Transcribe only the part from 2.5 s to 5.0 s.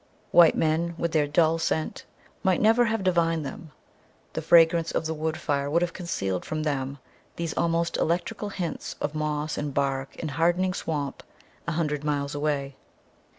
never have divined them; the fragrance